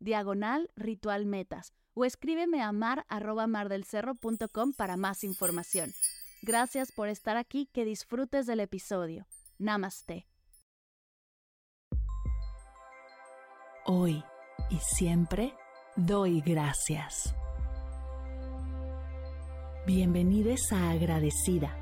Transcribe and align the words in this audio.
diagonal 0.00 0.70
ritual 0.76 1.26
metas 1.26 1.72
o 1.94 2.04
escríbeme 2.04 2.62
a 2.62 2.72
mar 2.72 3.04
mardelcerro.com 3.08 4.72
para 4.72 4.96
más 4.96 5.24
información. 5.24 5.92
Gracias 6.42 6.92
por 6.92 7.08
estar 7.08 7.36
aquí, 7.36 7.66
que 7.72 7.84
disfrutes 7.84 8.46
del 8.46 8.60
episodio. 8.60 9.26
Namaste. 9.58 10.26
Hoy 13.84 14.22
y 14.70 14.76
siempre 14.76 15.54
doy 15.96 16.40
gracias. 16.42 17.34
Bienvenidos 19.86 20.60
a 20.70 20.90
Agradecida, 20.90 21.74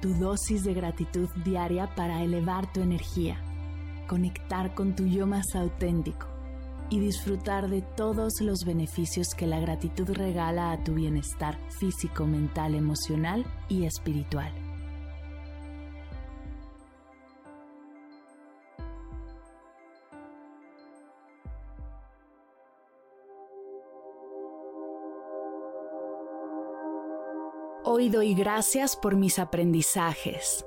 tu 0.00 0.14
dosis 0.14 0.62
de 0.62 0.72
gratitud 0.72 1.28
diaria 1.44 1.92
para 1.94 2.22
elevar 2.22 2.72
tu 2.72 2.80
energía, 2.80 3.36
conectar 4.06 4.74
con 4.74 4.94
tu 4.94 5.06
yo 5.06 5.26
más 5.26 5.54
auténtico 5.54 6.31
y 6.92 7.00
disfrutar 7.00 7.70
de 7.70 7.80
todos 7.80 8.42
los 8.42 8.66
beneficios 8.66 9.34
que 9.34 9.46
la 9.46 9.58
gratitud 9.58 10.10
regala 10.10 10.72
a 10.72 10.84
tu 10.84 10.92
bienestar 10.92 11.58
físico, 11.70 12.26
mental, 12.26 12.74
emocional 12.74 13.46
y 13.70 13.86
espiritual. 13.86 14.52
Hoy 27.84 28.10
doy 28.10 28.34
gracias 28.34 28.96
por 28.96 29.16
mis 29.16 29.38
aprendizajes 29.38 30.66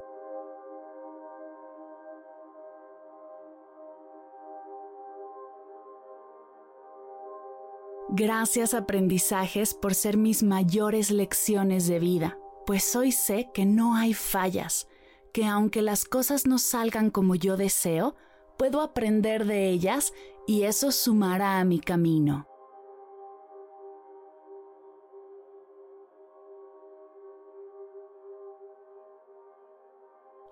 Gracias 8.18 8.74
aprendizajes 8.74 9.74
por 9.74 9.94
ser 9.94 10.16
mis 10.16 10.42
mayores 10.42 11.12
lecciones 11.12 11.86
de 11.86 12.00
vida, 12.00 12.38
pues 12.66 12.96
hoy 12.96 13.12
sé 13.12 13.50
que 13.54 13.66
no 13.66 13.98
hay 13.98 14.14
fallas, 14.14 14.88
que 15.34 15.46
aunque 15.46 15.82
las 15.82 16.06
cosas 16.06 16.48
no 16.48 16.58
salgan 16.58 17.10
como 17.10 17.36
yo 17.36 17.58
deseo, 17.58 18.16
puedo 18.58 18.80
aprender 18.80 19.44
de 19.46 19.68
ellas 19.68 20.14
y 20.48 20.64
eso 20.64 20.94
sumará 20.94 21.60
a 21.60 21.66
mi 21.66 21.82
camino. 21.82 22.48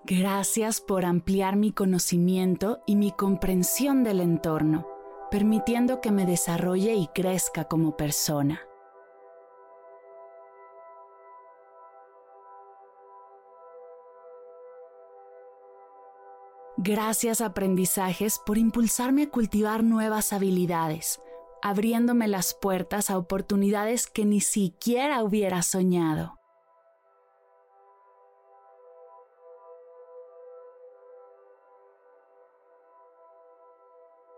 Gracias 0.03 0.81
por 0.81 1.05
ampliar 1.05 1.55
mi 1.55 1.71
conocimiento 1.71 2.81
y 2.85 2.97
mi 2.97 3.13
comprensión 3.13 4.03
del 4.03 4.19
entorno 4.19 4.92
permitiendo 5.33 5.99
que 5.99 6.11
me 6.11 6.27
desarrolle 6.27 6.93
y 6.93 7.07
crezca 7.07 7.63
como 7.63 7.97
persona. 7.97 8.61
Gracias 16.77 17.41
aprendizajes 17.41 18.39
por 18.45 18.59
impulsarme 18.59 19.23
a 19.23 19.29
cultivar 19.31 19.83
nuevas 19.83 20.33
habilidades, 20.33 21.19
abriéndome 21.63 22.27
las 22.27 22.53
puertas 22.53 23.09
a 23.09 23.17
oportunidades 23.17 24.05
que 24.05 24.25
ni 24.25 24.39
siquiera 24.39 25.23
hubiera 25.23 25.63
soñado. 25.63 26.42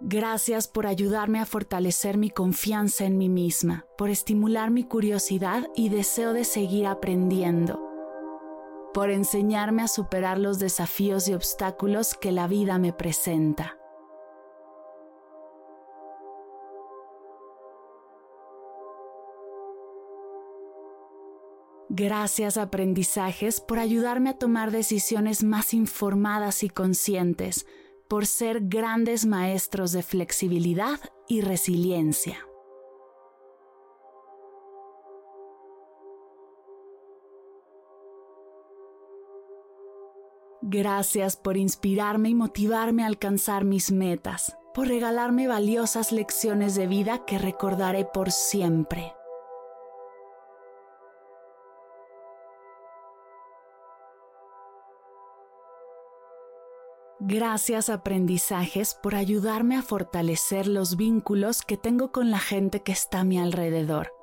Gracias 0.02 0.68
por 0.68 0.88
ayudarme 0.88 1.40
a 1.40 1.46
fortalecer 1.46 2.18
mi 2.18 2.30
confianza 2.30 3.06
en 3.06 3.18
mí 3.18 3.30
misma, 3.30 3.86
por 3.98 4.10
estimular 4.10 4.70
mi 4.70 4.84
curiosidad 4.84 5.68
y 5.74 5.90
deseo 5.90 6.34
de 6.34 6.44
seguir 6.44 6.86
aprendiendo, 6.86 7.82
por 8.94 9.10
enseñarme 9.10 9.84
a 9.84 9.88
superar 9.88 10.38
los 10.38 10.60
desafíos 10.60 11.30
y 11.30 11.34
obstáculos 11.34 12.14
que 12.14 12.34
la 12.34 12.48
vida 12.48 12.78
me 12.78 12.92
presenta. 12.92 13.78
Gracias 21.88 22.58
aprendizajes 22.58 23.62
por 23.62 23.80
ayudarme 23.80 24.32
a 24.32 24.38
tomar 24.38 24.72
decisiones 24.72 25.46
más 25.46 25.74
informadas 25.74 26.64
y 26.64 26.70
conscientes, 26.70 27.66
por 28.08 28.26
ser 28.26 28.62
grandes 28.62 29.26
maestros 29.26 29.92
de 29.92 30.04
flexibilidad 30.04 31.00
y 31.28 31.42
resiliencia. 31.42 32.38
Gracias 40.62 41.36
por 41.36 41.58
inspirarme 41.58 42.30
y 42.30 42.36
motivarme 42.36 43.04
a 43.04 43.08
alcanzar 43.08 43.66
mis 43.66 43.92
metas, 43.92 44.58
por 44.74 44.88
regalarme 44.88 45.48
valiosas 45.48 46.12
lecciones 46.12 46.74
de 46.74 46.88
vida 46.88 47.24
que 47.26 47.38
recordaré 47.38 48.04
por 48.04 48.32
siempre. 48.32 49.14
Gracias 57.28 57.90
aprendizajes 57.90 58.94
por 58.94 59.16
ayudarme 59.16 59.78
a 59.78 59.82
fortalecer 59.82 60.68
los 60.68 60.96
vínculos 60.96 61.64
que 61.64 61.76
tengo 61.76 62.12
con 62.12 62.30
la 62.30 62.38
gente 62.38 62.84
que 62.84 62.92
está 62.92 63.22
a 63.22 63.24
mi 63.24 63.40
alrededor, 63.40 64.14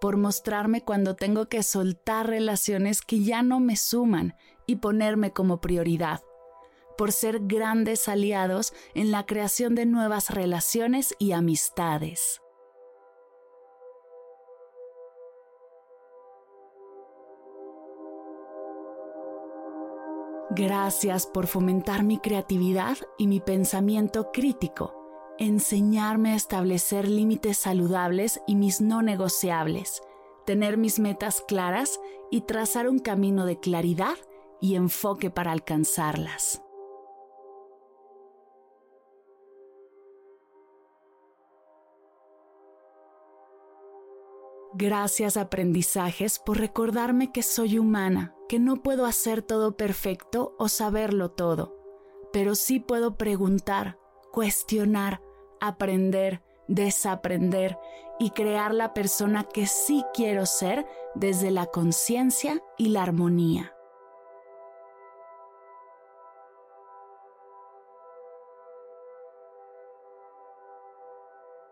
por 0.00 0.16
mostrarme 0.16 0.80
cuando 0.80 1.16
tengo 1.16 1.48
que 1.48 1.64
soltar 1.64 2.28
relaciones 2.28 3.02
que 3.02 3.24
ya 3.24 3.42
no 3.42 3.58
me 3.58 3.74
suman 3.74 4.36
y 4.64 4.76
ponerme 4.76 5.32
como 5.32 5.60
prioridad, 5.60 6.20
por 6.96 7.10
ser 7.10 7.40
grandes 7.40 8.06
aliados 8.06 8.72
en 8.94 9.10
la 9.10 9.26
creación 9.26 9.74
de 9.74 9.84
nuevas 9.84 10.30
relaciones 10.30 11.16
y 11.18 11.32
amistades. 11.32 12.42
Gracias 20.54 21.26
por 21.26 21.46
fomentar 21.46 22.02
mi 22.02 22.18
creatividad 22.18 22.98
y 23.16 23.26
mi 23.26 23.40
pensamiento 23.40 24.32
crítico, 24.32 25.34
enseñarme 25.38 26.32
a 26.32 26.34
establecer 26.34 27.08
límites 27.08 27.56
saludables 27.56 28.38
y 28.46 28.54
mis 28.56 28.82
no 28.82 29.00
negociables, 29.00 30.02
tener 30.44 30.76
mis 30.76 30.98
metas 30.98 31.42
claras 31.48 31.98
y 32.30 32.42
trazar 32.42 32.86
un 32.86 32.98
camino 32.98 33.46
de 33.46 33.60
claridad 33.60 34.16
y 34.60 34.74
enfoque 34.74 35.30
para 35.30 35.52
alcanzarlas. 35.52 36.62
Gracias 44.74 45.38
aprendizajes 45.38 46.38
por 46.38 46.58
recordarme 46.58 47.32
que 47.32 47.42
soy 47.42 47.78
humana, 47.78 48.34
que 48.52 48.58
no 48.58 48.82
puedo 48.82 49.06
hacer 49.06 49.40
todo 49.40 49.78
perfecto 49.78 50.54
o 50.58 50.68
saberlo 50.68 51.30
todo, 51.30 51.74
pero 52.34 52.54
sí 52.54 52.80
puedo 52.80 53.16
preguntar, 53.16 53.96
cuestionar, 54.30 55.22
aprender, 55.58 56.42
desaprender 56.68 57.78
y 58.18 58.28
crear 58.32 58.74
la 58.74 58.92
persona 58.92 59.44
que 59.44 59.66
sí 59.66 60.04
quiero 60.12 60.44
ser 60.44 60.86
desde 61.14 61.50
la 61.50 61.64
conciencia 61.64 62.62
y 62.76 62.90
la 62.90 63.04
armonía. 63.04 63.74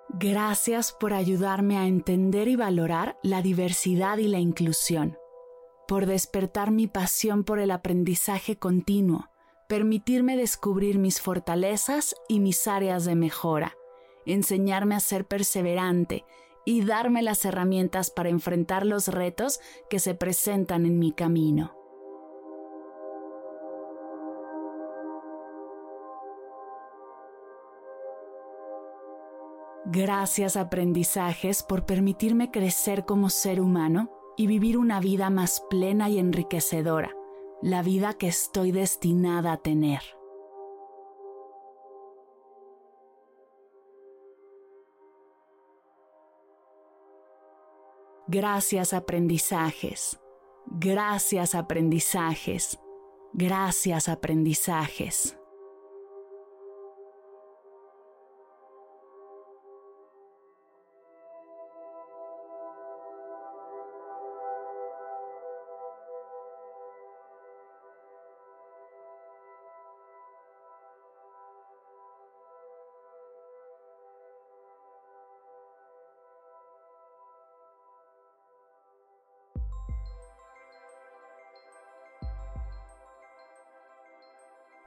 Gracias 0.09 0.93
por 0.99 1.13
ayudarme 1.13 1.77
a 1.77 1.87
entender 1.87 2.49
y 2.49 2.57
valorar 2.57 3.19
la 3.23 3.43
diversidad 3.43 4.17
y 4.17 4.29
la 4.29 4.39
inclusión, 4.39 5.20
por 5.91 6.07
despertar 6.07 6.71
mi 6.71 6.87
pasión 6.87 7.43
por 7.43 7.59
el 7.59 7.73
aprendizaje 7.73 8.57
continuo, 8.57 9.29
permitirme 9.67 10.37
descubrir 10.37 11.01
mis 11.01 11.21
fortalezas 11.21 12.15
y 12.29 12.39
mis 12.39 12.69
áreas 12.69 13.05
de 13.05 13.17
mejora, 13.17 13.77
enseñarme 14.25 14.95
a 14.95 15.01
ser 15.01 15.27
perseverante 15.27 16.25
y 16.65 16.85
darme 16.85 17.23
las 17.23 17.45
herramientas 17.45 18.13
para 18.13 18.29
enfrentar 18.29 18.87
los 18.87 19.09
retos 19.09 19.59
que 19.91 19.99
se 19.99 20.15
presentan 20.15 20.87
en 20.87 21.01
mi 21.01 21.11
camino. 21.11 21.75
Gracias 29.87 30.57
aprendizajes 30.57 31.65
por 31.65 31.85
permitirme 31.85 32.53
crecer 32.53 33.05
como 33.05 33.29
ser 33.29 33.61
humano 33.61 34.20
y 34.41 34.47
vivir 34.47 34.79
una 34.79 35.01
vida 35.01 35.29
más 35.29 35.63
plena 35.69 36.09
y 36.09 36.19
enriquecedora, 36.19 37.15
la 37.61 37.83
vida 37.83 38.15
que 38.15 38.29
estoy 38.29 38.73
destinada 38.73 39.53
a 39.53 39.57
tener. 39.59 40.01
Gracias 48.29 48.95
aprendizajes, 48.95 50.19
gracias 50.65 51.55
aprendizajes, 51.55 52.81
gracias 53.35 54.09
aprendizajes. 54.09 55.40